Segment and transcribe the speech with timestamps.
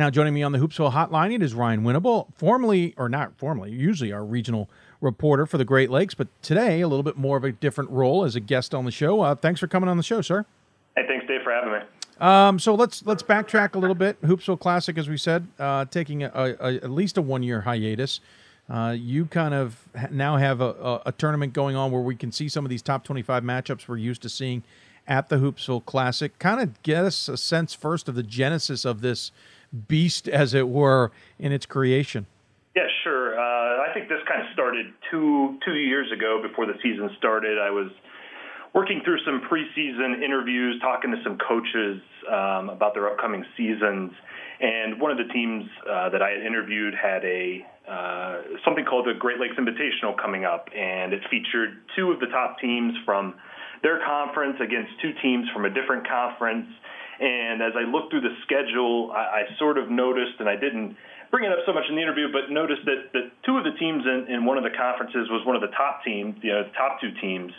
[0.00, 3.70] Now, joining me on the Hoopsville Hotline, it is Ryan Winnable, formerly, or not formerly,
[3.70, 4.70] usually our regional
[5.02, 8.24] reporter for the Great Lakes, but today a little bit more of a different role
[8.24, 9.20] as a guest on the show.
[9.20, 10.46] Uh, thanks for coming on the show, sir.
[10.96, 11.78] Hey, thanks, Dave, for having me.
[12.18, 14.18] Um, so let's let's backtrack a little bit.
[14.22, 17.60] Hoopsville Classic, as we said, uh, taking a, a, a, at least a one year
[17.60, 18.20] hiatus.
[18.70, 22.48] Uh, you kind of now have a, a, tournament going on where we can see
[22.48, 24.62] some of these top 25 matchups we're used to seeing
[25.06, 26.38] at the Hoopsville Classic.
[26.38, 29.30] Kind of get us a sense first of the genesis of this
[29.88, 32.26] beast, as it were, in its creation?
[32.74, 33.38] Yeah, sure.
[33.38, 37.58] Uh, I think this kind of started two two years ago before the season started.
[37.58, 37.90] I was
[38.74, 44.12] working through some preseason interviews, talking to some coaches um, about their upcoming seasons,
[44.60, 49.06] and one of the teams uh, that I had interviewed had a uh, something called
[49.06, 53.34] the Great Lakes Invitational coming up, and it featured two of the top teams from
[53.82, 56.66] their conference against two teams from a different conference
[57.20, 60.96] and as I looked through the schedule, I, I sort of noticed, and I didn't
[61.30, 63.76] bring it up so much in the interview, but noticed that, that two of the
[63.78, 66.64] teams in, in one of the conferences was one of the top teams, you know,
[66.64, 67.52] the top two teams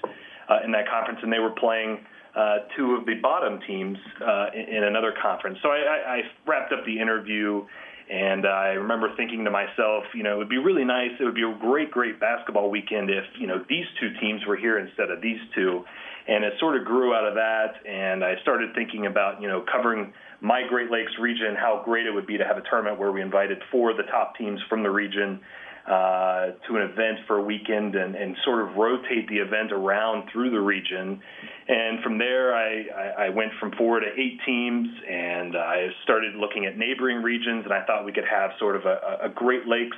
[0.49, 2.03] uh, in that conference, and they were playing
[2.35, 5.57] uh, two of the bottom teams uh, in, in another conference.
[5.61, 7.65] So I, I, I wrapped up the interview.
[8.11, 11.11] And I remember thinking to myself, you know, it would be really nice.
[11.17, 14.57] It would be a great, great basketball weekend if, you know, these two teams were
[14.57, 15.85] here instead of these two
[16.27, 17.85] and it sort of grew out of that.
[17.87, 22.11] And I started thinking about, you know, covering my Great Lakes region, how great it
[22.11, 24.83] would be to have a tournament where we invited four of the top teams from
[24.83, 25.39] the region
[25.87, 30.29] uh, to an event for a weekend and, and sort of rotate the event around
[30.31, 31.19] through the region.
[31.67, 36.65] And from there, I, I, went from four to eight teams, and I started looking
[36.65, 39.97] at neighboring regions, and I thought we could have sort of a, a Great Lakes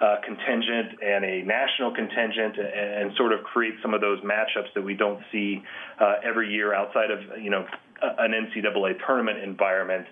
[0.00, 4.72] uh, contingent and a national contingent and, and, sort of create some of those matchups
[4.74, 5.62] that we don't see
[6.00, 7.66] uh, every year outside of you know
[8.00, 10.06] an NCAA tournament environment.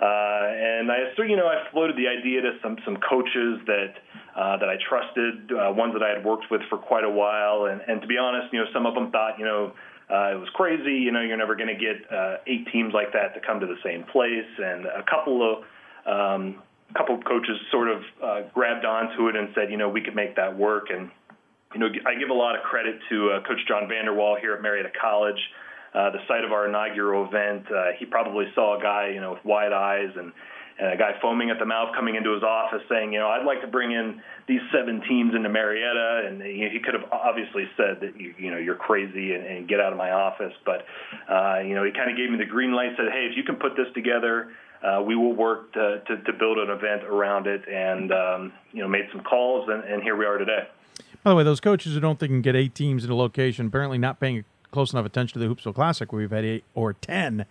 [0.00, 3.98] Uh, and I, you know, I floated the idea to some some coaches that
[4.36, 7.66] uh, that I trusted, uh, ones that I had worked with for quite a while,
[7.66, 9.72] and, and to be honest, you know, some of them thought, you know,
[10.08, 10.94] uh, it was crazy.
[11.02, 13.66] You know, you're never going to get uh, eight teams like that to come to
[13.66, 15.64] the same place, and a couple of
[16.06, 19.88] um, a couple of coaches sort of uh, grabbed onto it and said, you know,
[19.88, 20.88] we could make that work.
[20.90, 21.10] And
[21.74, 24.62] you know, I give a lot of credit to uh, Coach John Vanderwall here at
[24.62, 25.40] Marietta College,
[25.94, 27.66] uh, the site of our inaugural event.
[27.70, 30.32] Uh, he probably saw a guy, you know, with wide eyes and,
[30.78, 33.44] and a guy foaming at the mouth coming into his office saying, you know, I'd
[33.44, 36.28] like to bring in these seven teams into Marietta.
[36.28, 39.68] And he, he could have obviously said that, you, you know, you're crazy and, and
[39.68, 40.52] get out of my office.
[40.64, 40.84] But,
[41.28, 43.42] uh, you know, he kind of gave me the green light, said, hey, if you
[43.42, 44.50] can put this together,
[44.82, 48.80] uh, we will work to, to, to, build an event around it, and um, you
[48.80, 50.68] know, made some calls, and, and, here we are today.
[51.24, 53.66] By the way, those coaches who don't think can get eight teams in a location,
[53.66, 56.92] apparently not paying close enough attention to the Hoopsville Classic, where we've had eight or
[56.92, 57.46] ten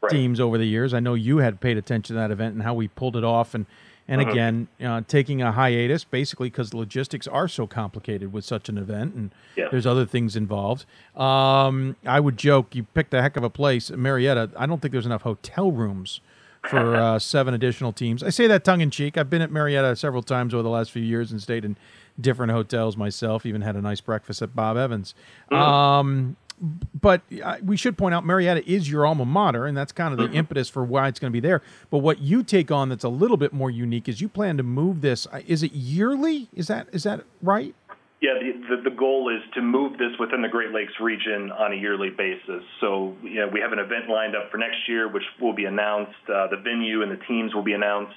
[0.00, 0.10] right.
[0.10, 0.94] teams over the years.
[0.94, 3.54] I know you had paid attention to that event and how we pulled it off,
[3.54, 3.66] and
[4.08, 4.30] and uh-huh.
[4.30, 9.14] again, uh, taking a hiatus basically because logistics are so complicated with such an event,
[9.14, 9.68] and yeah.
[9.70, 10.84] there's other things involved.
[11.16, 14.50] Um, I would joke you picked a heck of a place, Marietta.
[14.56, 16.20] I don't think there's enough hotel rooms
[16.68, 18.22] for uh, seven additional teams.
[18.22, 19.16] I say that tongue in cheek.
[19.16, 21.76] I've been at Marietta several times over the last few years and stayed in
[22.20, 23.46] different hotels myself.
[23.46, 25.14] Even had a nice breakfast at Bob Evans.
[25.50, 25.56] Mm.
[25.56, 30.12] Um, but uh, we should point out Marietta is your alma mater, and that's kind
[30.12, 30.36] of the mm-hmm.
[30.36, 31.60] impetus for why it's going to be there.
[31.90, 34.62] But what you take on that's a little bit more unique is you plan to
[34.62, 35.26] move this.
[35.26, 36.48] Uh, is it yearly?
[36.54, 37.74] Is that is that right?
[38.20, 41.72] Yeah, the, the, the, goal is to move this within the Great Lakes region on
[41.72, 42.62] a yearly basis.
[42.80, 45.64] So, you know, we have an event lined up for next year, which will be
[45.64, 46.14] announced.
[46.28, 48.14] Uh, the venue and the teams will be announced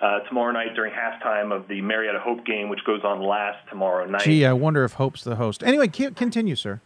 [0.00, 4.04] uh, tomorrow night during halftime of the Marietta Hope game, which goes on last tomorrow
[4.06, 4.22] night.
[4.22, 5.64] Gee, I wonder if Hope's the host.
[5.64, 6.80] Anyway, continue, sir.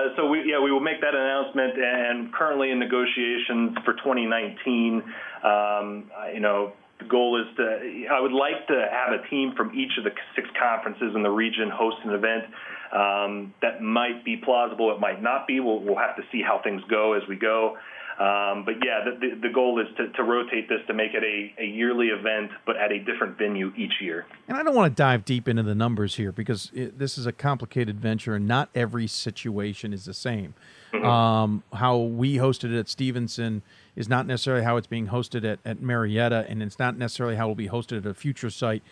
[0.00, 5.02] Uh, so we, yeah, we will make that announcement, and currently in negotiations for 2019.
[5.44, 9.74] Um, you know, the goal is to I would like to have a team from
[9.74, 12.44] each of the six conferences in the region host an event.
[12.92, 14.92] Um, that might be plausible.
[14.92, 15.60] It might not be.
[15.60, 17.76] We'll, we'll have to see how things go as we go.
[18.18, 21.22] Um, but yeah, the, the, the, goal is to, to rotate this to make it
[21.22, 24.26] a, a yearly event, but at a different venue each year.
[24.46, 27.24] And I don't want to dive deep into the numbers here because it, this is
[27.24, 30.54] a complicated venture and not every situation is the same.
[30.92, 31.06] Mm-hmm.
[31.06, 33.62] Um, how we hosted it at Stevenson
[33.96, 37.46] is not necessarily how it's being hosted at, at Marietta, and it's not necessarily how
[37.46, 38.82] it will be hosted at a future site,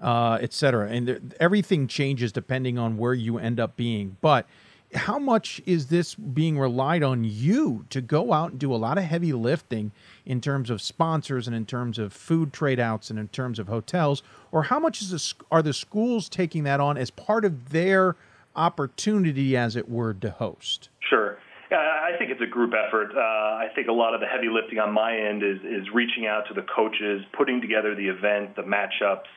[0.00, 0.88] uh, et cetera.
[0.88, 4.16] And there, everything changes depending on where you end up being.
[4.20, 4.46] But
[4.94, 8.98] how much is this being relied on you to go out and do a lot
[8.98, 9.92] of heavy lifting
[10.24, 13.68] in terms of sponsors and in terms of food trade outs and in terms of
[13.68, 14.22] hotels?
[14.50, 18.16] Or how much is this, are the schools taking that on as part of their
[18.56, 20.88] opportunity as it were to host?
[21.00, 21.38] Sure.
[21.70, 23.12] I think it's a group effort.
[23.14, 26.26] Uh, I think a lot of the heavy lifting on my end is is reaching
[26.26, 29.28] out to the coaches, putting together the event, the matchups,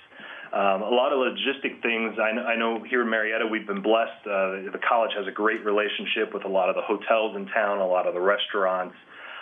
[0.53, 2.19] um, a lot of logistic things.
[2.19, 4.27] I know, I know here in Marietta we've been blessed.
[4.27, 7.79] Uh, the college has a great relationship with a lot of the hotels in town,
[7.79, 8.95] a lot of the restaurants.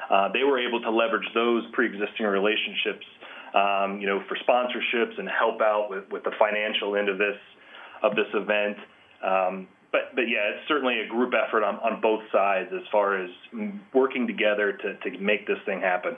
[0.10, 3.06] Uh, they were able to leverage those pre-existing relationships,
[3.56, 7.38] um, you know, for sponsorships and help out with, with the financial end of this
[8.02, 8.78] of this event.
[9.26, 13.22] Um, but but yeah, it's certainly a group effort on, on both sides as far
[13.22, 13.30] as
[13.94, 16.16] working together to, to make this thing happen.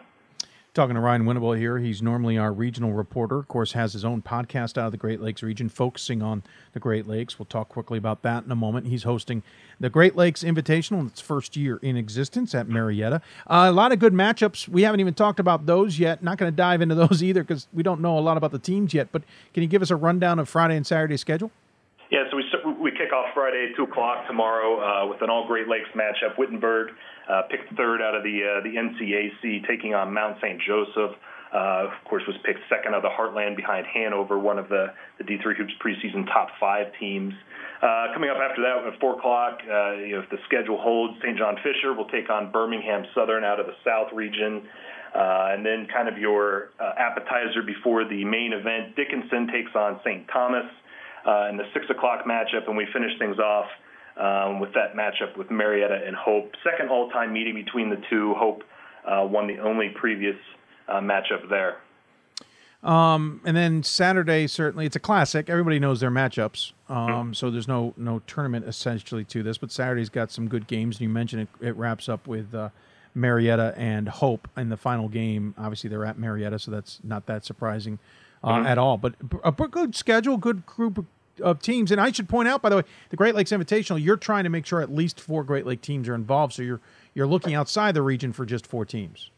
[0.74, 1.80] Talking to Ryan Winnable here.
[1.80, 3.40] He's normally our regional reporter.
[3.40, 6.80] Of course, has his own podcast out of the Great Lakes region, focusing on the
[6.80, 7.38] Great Lakes.
[7.38, 8.88] We'll talk quickly about that in a moment.
[8.88, 9.44] He's hosting
[9.82, 13.22] the Great Lakes Invitational in its first year in existence at Marietta.
[13.48, 14.70] Uh, a lot of good matchups.
[14.70, 16.24] We haven't even talked about those yet.
[16.24, 18.60] Not going to dive into those either because we don't know a lot about the
[18.60, 19.10] teams yet.
[19.12, 19.24] But
[19.54, 21.52] can you give us a rundown of Friday and Saturday schedule?
[22.12, 22.41] Yeah, so we
[23.12, 26.38] we kick off Friday two o'clock tomorrow uh, with an all Great Lakes matchup.
[26.38, 26.90] Wittenberg
[27.30, 30.62] uh, picked third out of the uh, the NCAC, taking on Mount St.
[30.66, 31.16] Joseph.
[31.54, 35.26] Uh, of course, was picked second of the Heartland behind Hanover, one of the, the
[35.26, 37.34] D3 Hoops preseason top five teams.
[37.84, 41.20] Uh, coming up after that at 4 o'clock, uh, you know, if the schedule holds,
[41.22, 41.38] St.
[41.38, 44.64] John Fisher will take on Birmingham Southern out of the South region.
[45.14, 50.00] Uh, and then kind of your uh, appetizer before the main event, Dickinson takes on
[50.06, 50.26] St.
[50.32, 50.72] Thomas
[51.26, 53.68] uh, in the 6 o'clock matchup, and we finish things off
[54.18, 56.52] um, with that matchup with Marietta and Hope.
[56.64, 58.34] Second all-time meeting between the two.
[58.36, 58.64] Hope
[59.06, 60.36] uh, won the only previous
[60.88, 61.78] uh, matchup there.
[62.84, 65.50] Um, and then Saturday, certainly, it's a classic.
[65.50, 69.60] Everybody knows their matchups, um, so there's no no tournament essentially to this.
[69.60, 70.96] But Saturday's got some good games.
[70.96, 72.70] and You mentioned it, it wraps up with uh,
[73.14, 75.54] Marietta and Hope in the final game.
[75.60, 78.00] Obviously, they're at Marietta, so that's not that surprising
[78.44, 78.66] mm-hmm.
[78.66, 78.98] at all.
[78.98, 81.06] But a good schedule, good group
[81.42, 81.92] of teams.
[81.92, 84.50] And I should point out, by the way, the Great Lakes Invitational, you're trying to
[84.50, 86.54] make sure at least four Great Lake teams are involved.
[86.54, 86.82] So you're
[87.14, 89.32] you're looking outside the region for just four teams.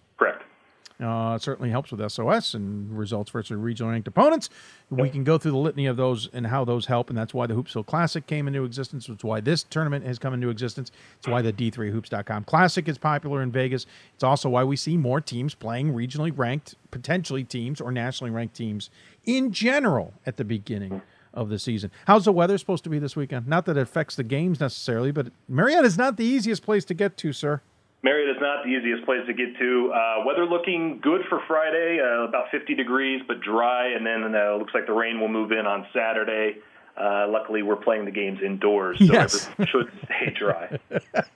[1.03, 4.49] Uh, it certainly helps with SOS and results versus regional ranked opponents.
[4.89, 7.47] We can go through the litany of those and how those help, and that's why
[7.47, 9.09] the Hoopsville Classic came into existence.
[9.09, 10.91] It's why this tournament has come into existence.
[11.17, 13.85] It's why the D3Hoops.com Classic is popular in Vegas.
[14.13, 18.55] It's also why we see more teams playing regionally ranked, potentially teams or nationally ranked
[18.55, 18.89] teams
[19.25, 21.01] in general at the beginning
[21.33, 21.91] of the season.
[22.05, 23.47] How's the weather supposed to be this weekend?
[23.47, 26.93] Not that it affects the games necessarily, but Marietta is not the easiest place to
[26.93, 27.61] get to, sir.
[28.03, 29.93] Marietta is not the easiest place to get to.
[29.93, 34.55] Uh, weather looking good for Friday, uh, about 50 degrees, but dry, and then uh,
[34.57, 36.57] looks like the rain will move in on Saturday.
[36.95, 39.49] Uh, luckily, we're playing the games indoors, so yes.
[39.57, 40.77] it should stay dry.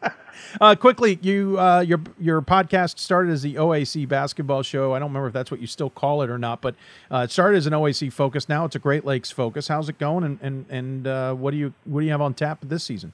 [0.61, 4.93] uh, quickly, you uh, your your podcast started as the OAC basketball show.
[4.93, 6.75] I don't remember if that's what you still call it or not, but
[7.09, 8.47] uh, it started as an OAC focus.
[8.47, 9.67] Now it's a Great Lakes focus.
[9.67, 10.23] How's it going?
[10.25, 13.13] And and and uh, what do you what do you have on tap this season?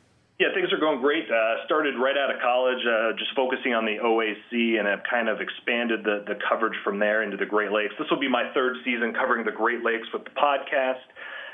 [0.83, 1.31] Going great.
[1.31, 5.29] Uh, started right out of college, uh, just focusing on the OAC, and have kind
[5.29, 7.95] of expanded the, the coverage from there into the Great Lakes.
[7.97, 10.99] This will be my third season covering the Great Lakes with the podcast.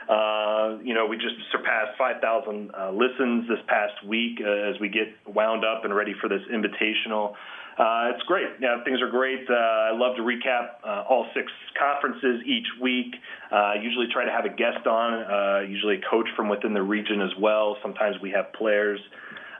[0.10, 4.90] Uh, you know, we just surpassed 5,000 uh, listens this past week uh, as we
[4.90, 7.38] get wound up and ready for this invitational.
[7.80, 8.50] Uh, it's great.
[8.60, 9.50] Yeah, things are great.
[9.50, 11.50] Uh, I love to recap uh, all six
[11.80, 13.16] conferences each week.
[13.50, 16.82] Uh, usually try to have a guest on, uh, usually a coach from within the
[16.82, 17.78] region as well.
[17.82, 19.00] Sometimes we have players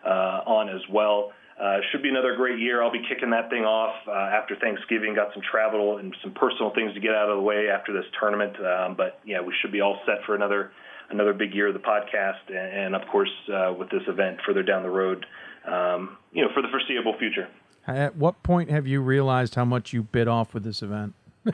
[0.06, 1.32] uh, on as well.
[1.58, 2.84] Uh, should be another great year.
[2.84, 5.16] I'll be kicking that thing off uh, after Thanksgiving.
[5.16, 8.06] Got some travel and some personal things to get out of the way after this
[8.20, 8.56] tournament.
[8.60, 10.72] Um, but yeah, we should be all set for another
[11.10, 14.62] another big year of the podcast, and, and of course uh, with this event further
[14.62, 15.26] down the road,
[15.66, 17.48] um, you know, for the foreseeable future.
[17.88, 21.14] At what point have you realized how much you bit off with this event?
[21.46, 21.52] I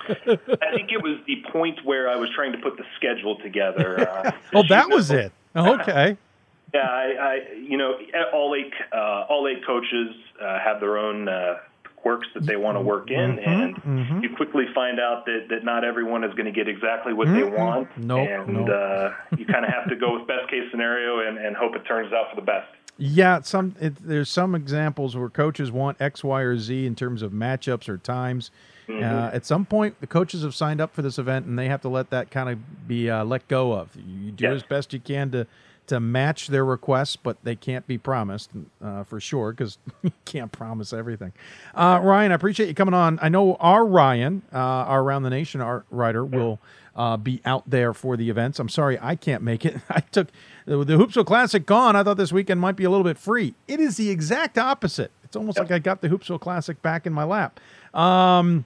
[0.73, 4.09] think it was the point where I was trying to put the schedule together.
[4.09, 5.31] Uh, oh, that was it.
[5.55, 6.17] Okay.
[6.73, 7.93] Yeah, I, I you know,
[8.33, 11.59] all eight uh, all eight coaches uh, have their own uh,
[12.05, 14.19] quirks that they want to work in, mm-hmm, and mm-hmm.
[14.21, 17.49] you quickly find out that, that not everyone is going to get exactly what mm-hmm.
[17.49, 17.97] they want.
[17.97, 18.69] Nope, and nope.
[18.69, 21.81] Uh, you kind of have to go with best case scenario and, and hope it
[21.87, 22.67] turns out for the best.
[22.99, 27.23] Yeah, some it, there's some examples where coaches want X, Y, or Z in terms
[27.23, 28.51] of matchups or times.
[28.87, 29.03] Mm-hmm.
[29.03, 31.81] Uh, at some point, the coaches have signed up for this event, and they have
[31.81, 33.89] to let that kind of be uh, let go of.
[33.95, 34.57] You do yes.
[34.57, 35.47] as best you can to
[35.87, 38.51] to match their requests, but they can't be promised
[38.83, 41.33] uh, for sure because you can't promise everything.
[41.73, 43.19] Uh, Ryan, I appreciate you coming on.
[43.21, 46.59] I know our Ryan, uh, our Around the Nation art writer, will
[46.95, 48.59] uh, be out there for the events.
[48.59, 49.77] I'm sorry I can't make it.
[49.89, 50.27] I took
[50.65, 51.95] the, the Hoopsville Classic gone.
[51.95, 53.53] I thought this weekend might be a little bit free.
[53.67, 55.11] It is the exact opposite.
[55.23, 55.69] It's almost yep.
[55.69, 57.59] like I got the Hoopsville Classic back in my lap.
[57.93, 58.65] Um,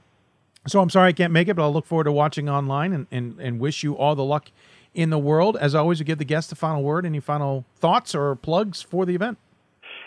[0.67, 3.07] so I'm sorry I can't make it, but I'll look forward to watching online and,
[3.11, 4.51] and, and wish you all the luck
[4.93, 5.57] in the world.
[5.59, 7.05] As always, we give the guests the final word.
[7.05, 9.37] Any final thoughts or plugs for the event?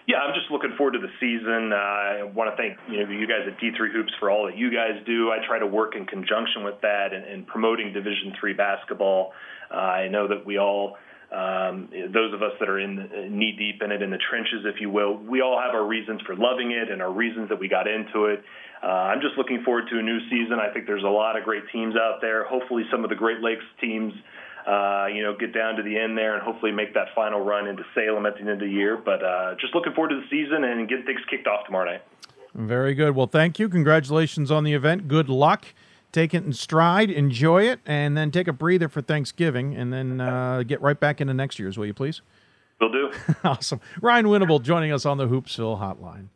[0.07, 1.73] Yeah, I'm just looking forward to the season.
[1.73, 4.59] Uh, I want to thank you know you guys at D3 Hoops for all that
[4.59, 5.31] you guys do.
[5.31, 9.33] I try to work in conjunction with that and, and promoting Division three basketball.
[9.71, 10.97] Uh, I know that we all.
[11.31, 14.83] Um, those of us that are in knee deep in it in the trenches, if
[14.83, 17.69] you will, we all have our reasons for loving it and our reasons that we
[17.69, 18.45] got into it.
[18.83, 20.59] Uh, I'm just looking forward to a new season.
[20.61, 22.45] I think there's a lot of great teams out there.
[22.45, 24.13] Hopefully, some of the Great Lakes teams
[24.67, 27.67] uh, you know, get down to the end there and hopefully make that final run
[27.67, 28.97] into Salem at the end of the year.
[28.97, 32.03] But uh, just looking forward to the season and getting things kicked off tomorrow night.
[32.55, 33.17] Very good.
[33.17, 33.69] Well, thank you.
[33.69, 35.09] Congratulations on the event.
[35.09, 35.67] Good luck.
[36.13, 40.21] Take it in stride, enjoy it, and then take a breather for Thanksgiving, and then
[40.21, 42.21] uh, get right back into next year's, will you please?
[42.83, 43.11] Will do.
[43.45, 43.81] awesome.
[44.03, 46.27] Ryan Winnable joining us on the Hoopsville Hotline.